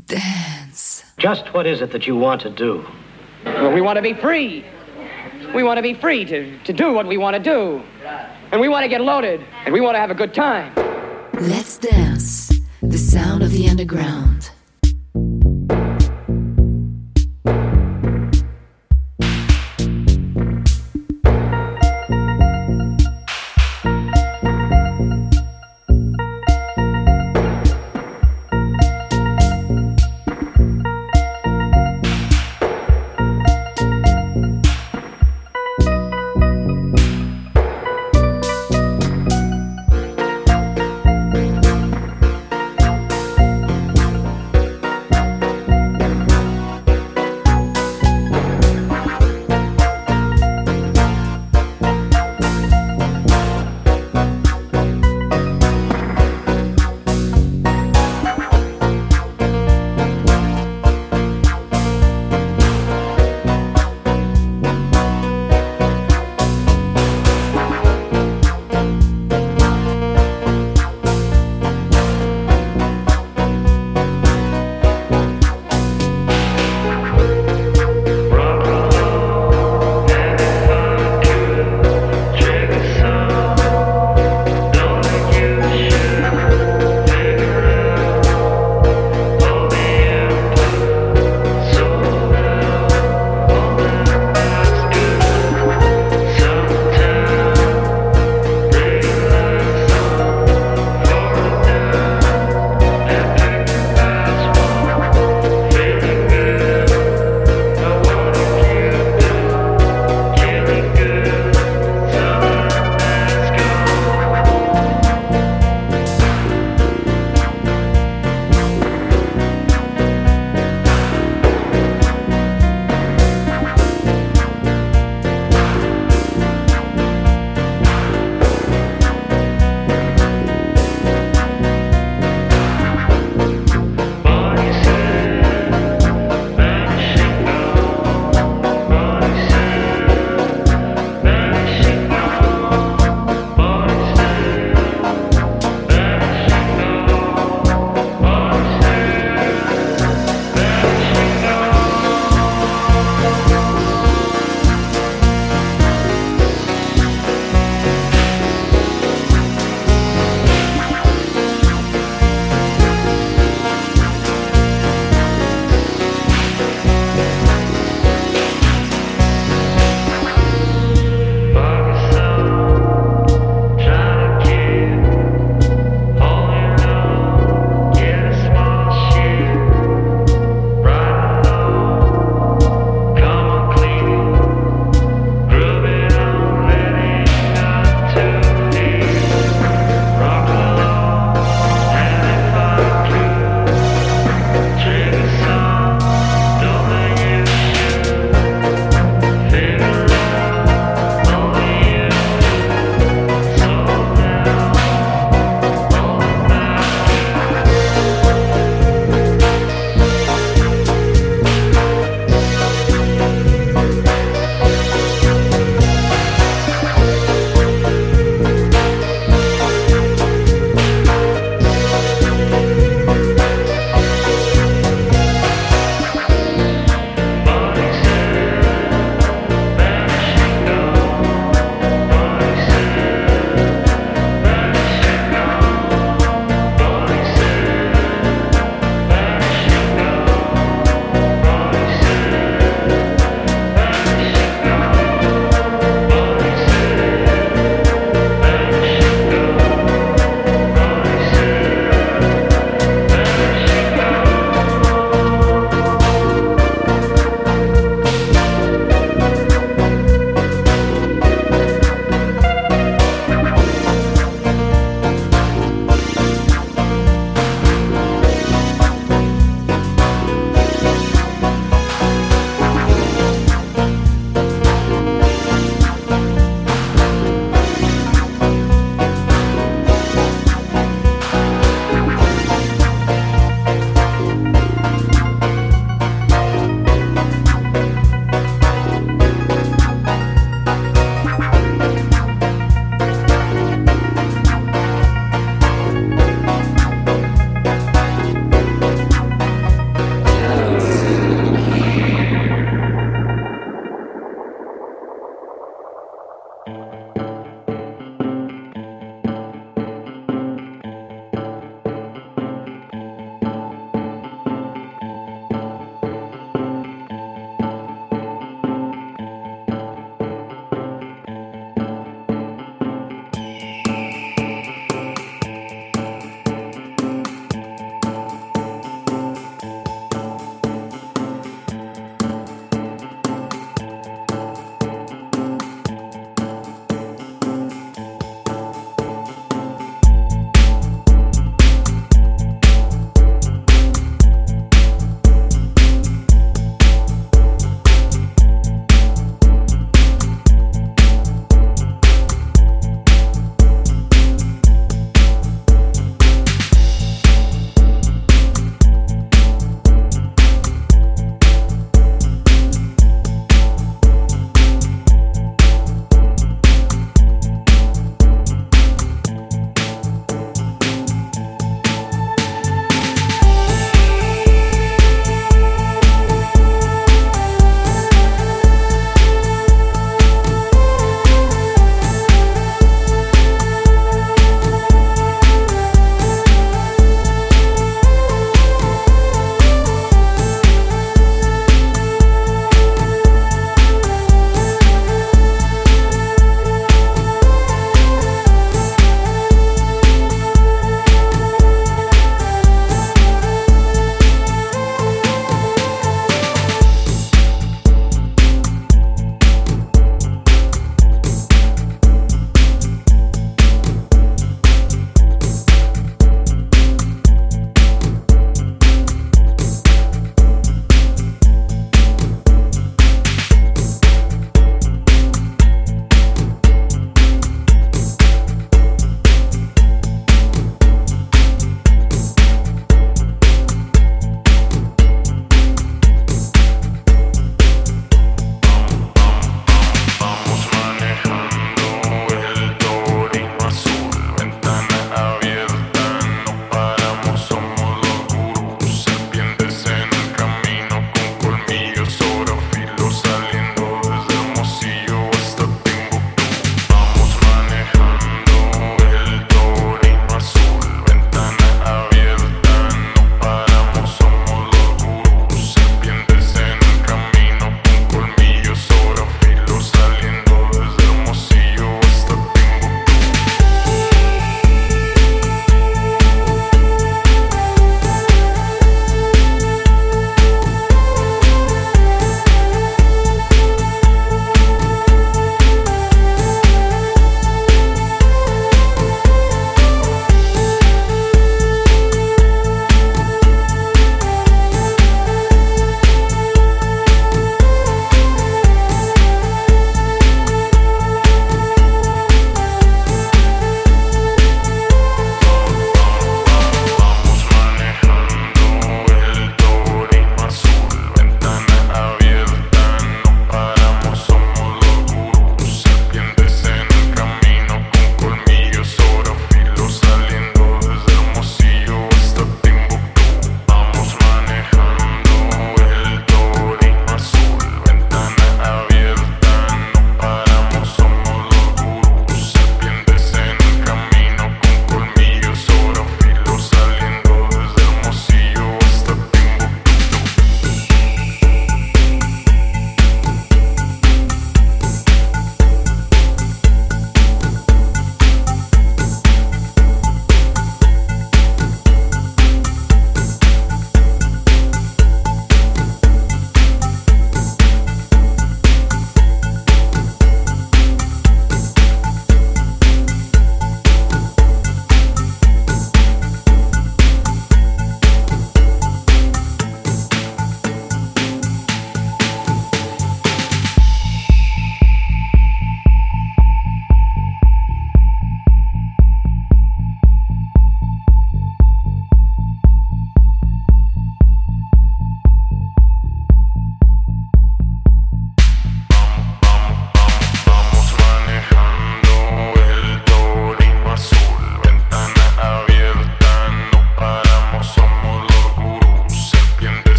[0.00, 1.04] dance.
[1.18, 2.84] Just what is it that you want to do?
[3.44, 4.64] Well, we want to be free.
[5.54, 7.82] We want to be free to, to do what we want to do.
[8.50, 9.40] And we want to get loaded.
[9.64, 10.72] And we want to have a good time.
[11.34, 12.52] Let's dance.
[12.82, 14.33] The sound of the underground.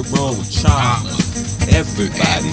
[0.00, 1.12] Third row with trauma.
[1.76, 2.48] Everybody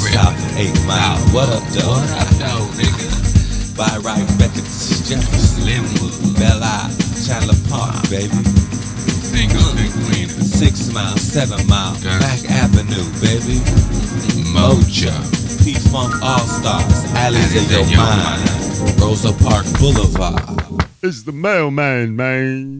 [0.60, 1.32] eight miles.
[1.32, 1.96] What up, though?
[1.96, 3.78] What up, though, nigga?
[3.78, 6.92] By right records, Jefferson, Linwood, Belle Isle,
[7.24, 8.36] Chandler Park, baby.
[10.44, 13.64] Six mile, seven mile, Mack Avenue, baby.
[14.52, 15.16] Mocha,
[15.64, 20.84] P Funk All Stars, Alleys in Your Mind, Rosa Park Boulevard.
[21.02, 22.77] It's the mailman, man.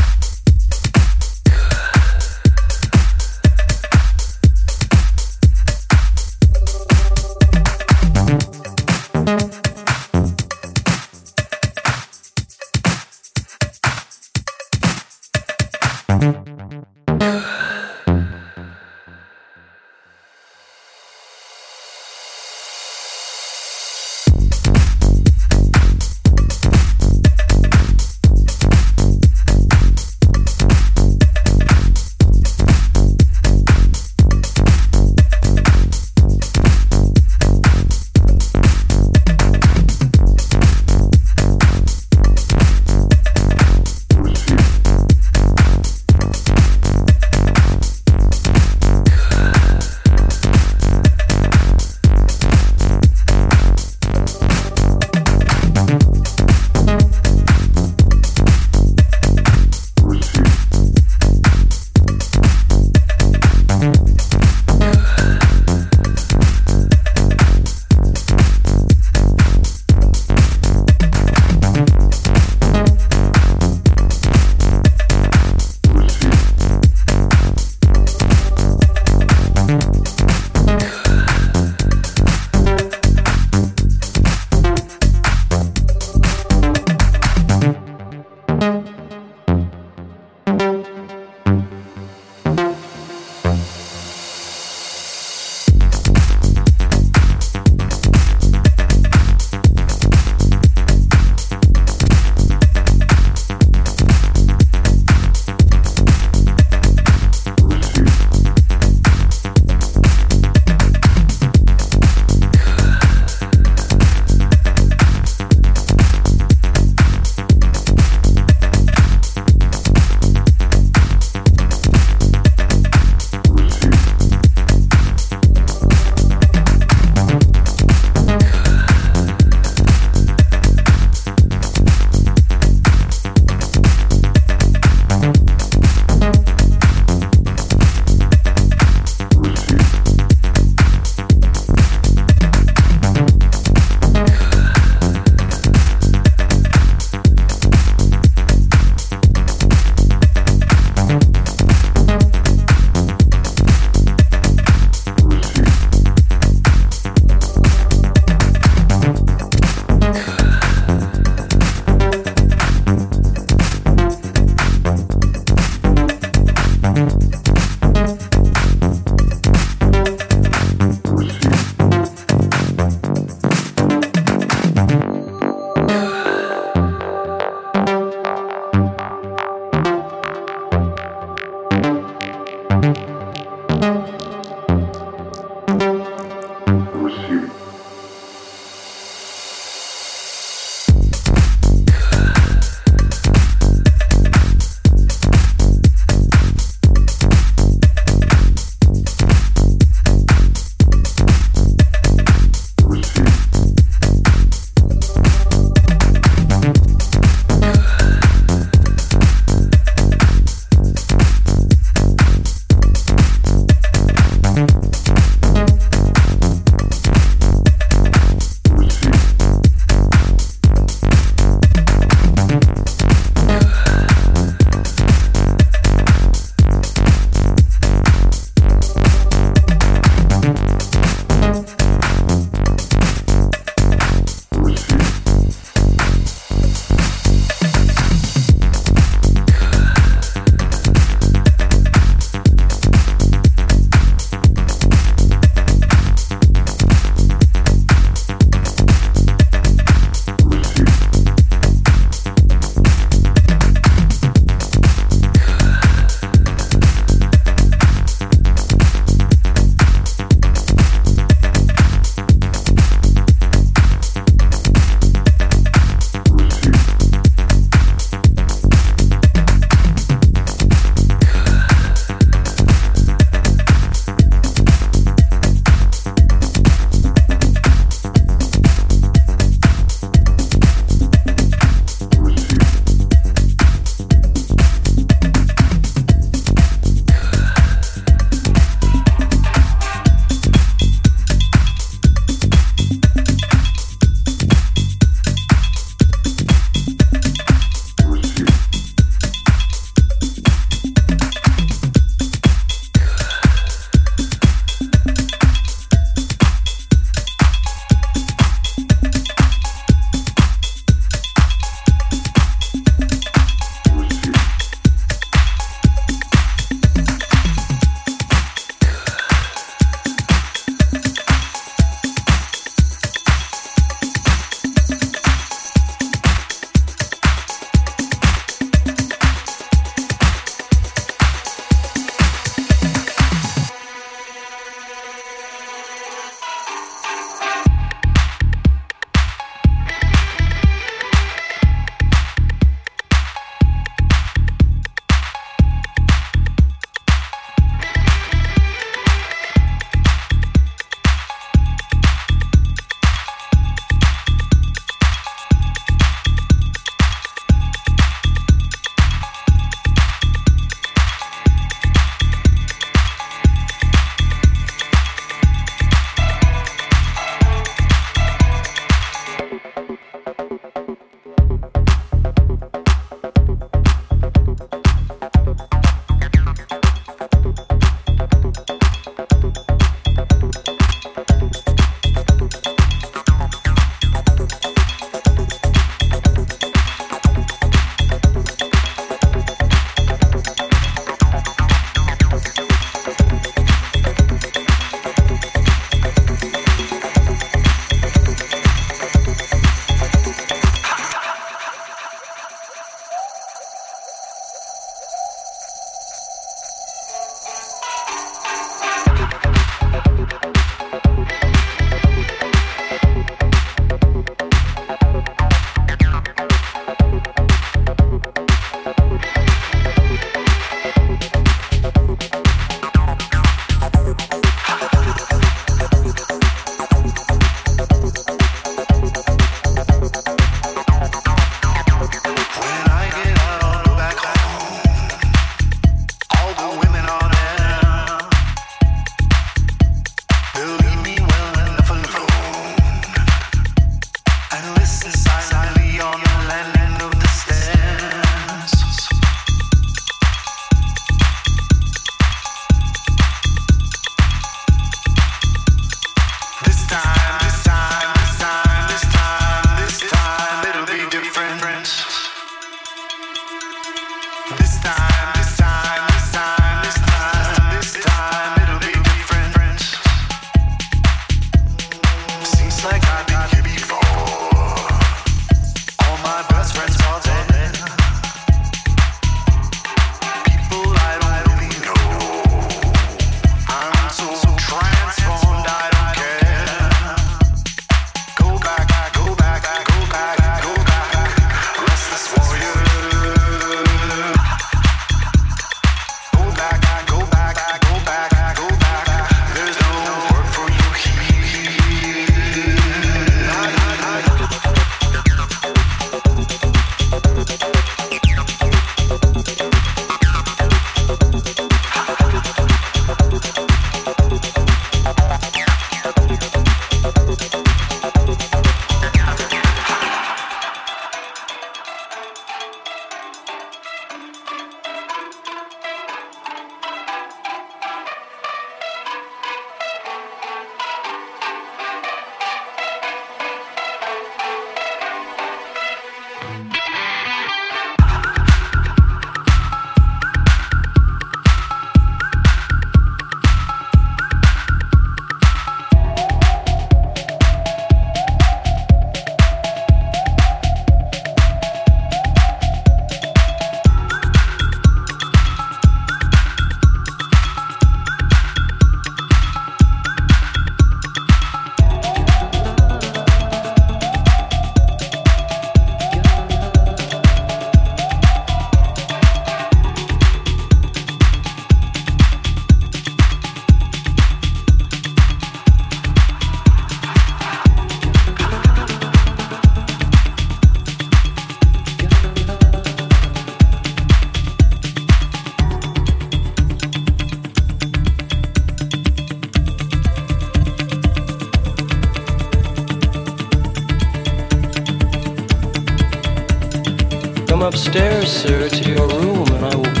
[597.61, 600.00] Come upstairs, sir, to your room and I will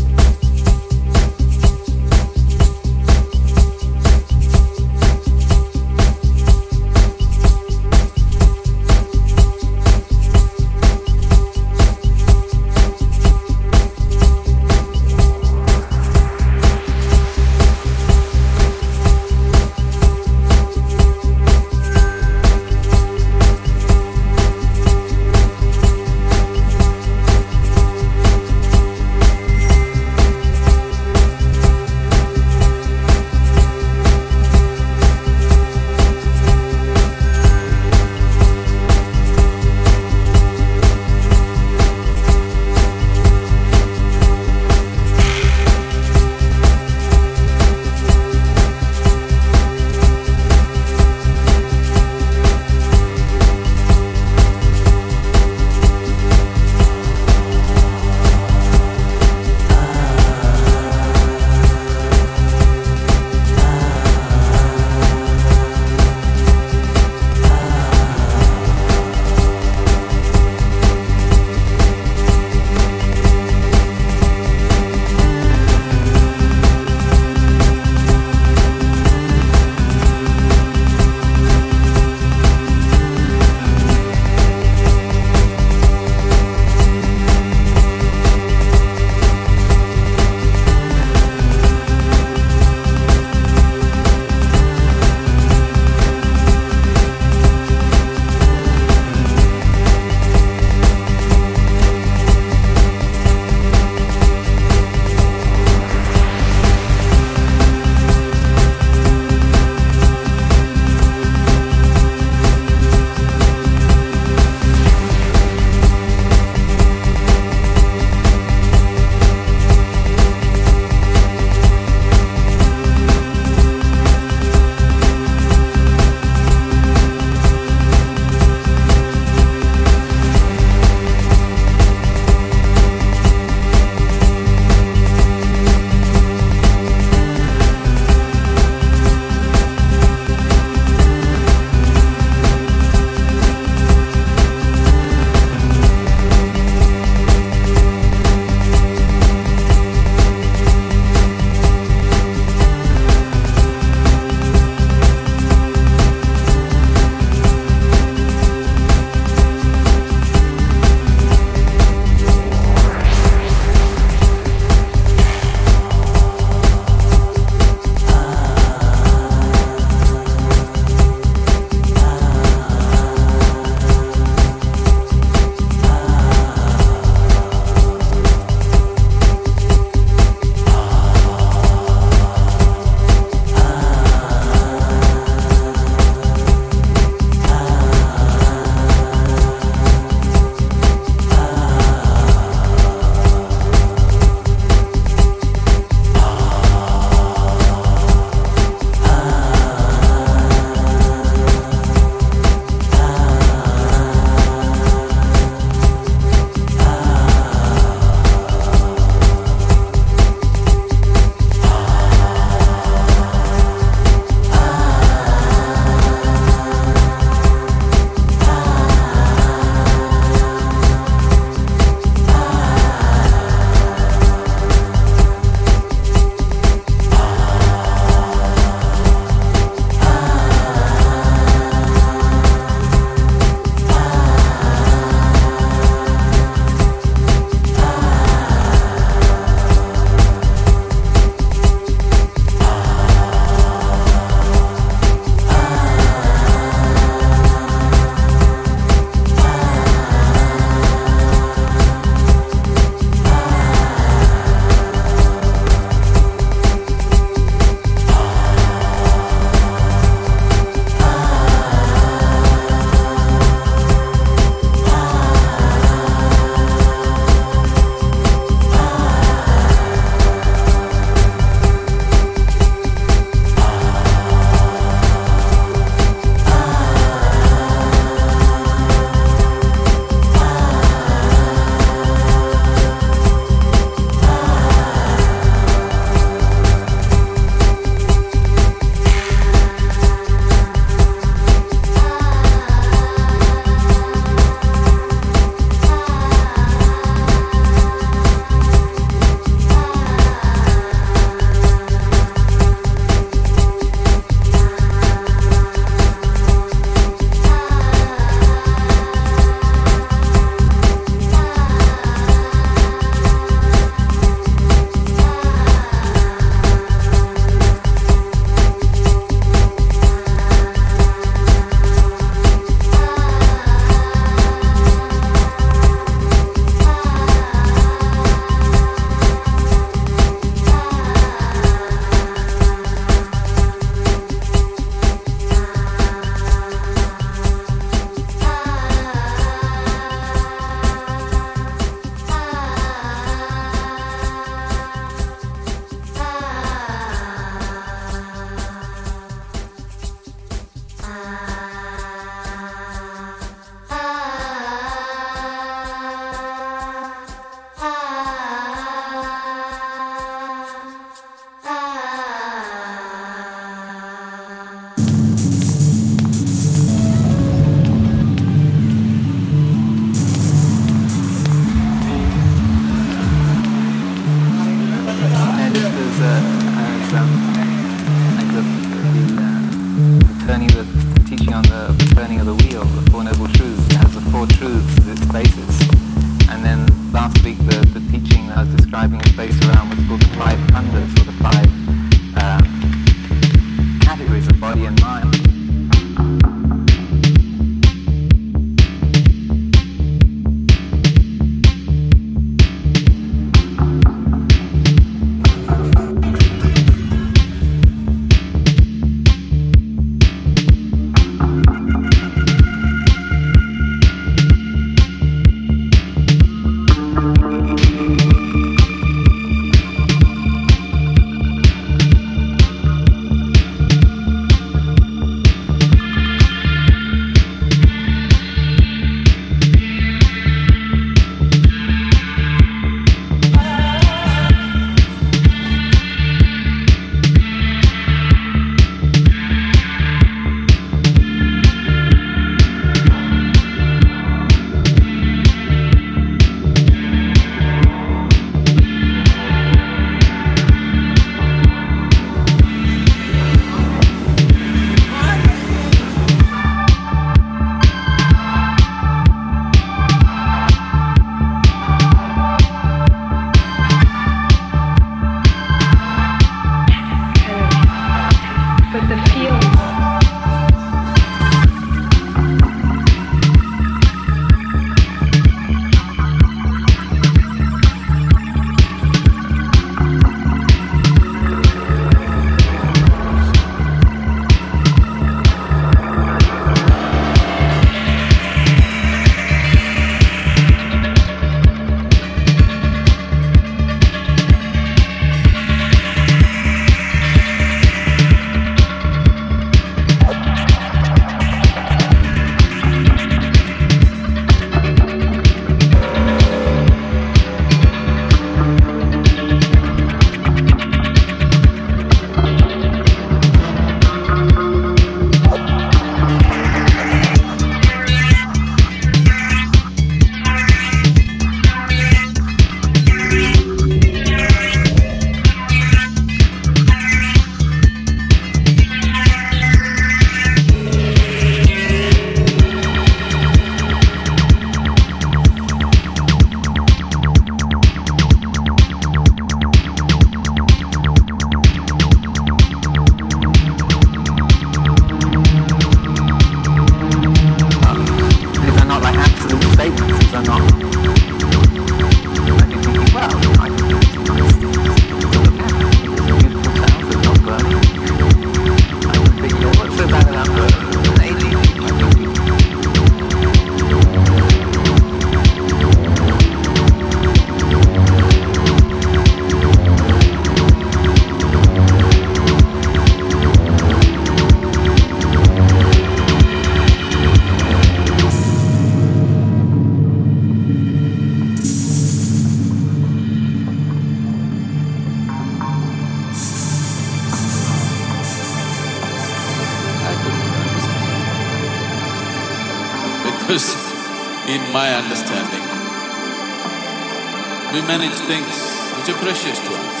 [598.32, 598.56] things
[598.96, 600.00] which are precious to us.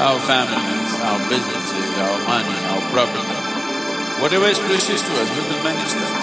[0.00, 3.36] Our families, our businesses, our money, our property.
[4.22, 6.14] Whatever is precious to us, we will manage that.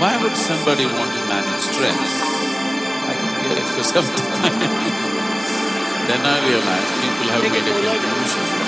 [0.00, 2.10] Why would somebody want to manage stress?
[3.04, 4.56] I can get it for some time.
[6.08, 8.63] then I realized people have made a conclusion.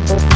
[0.00, 0.35] Love.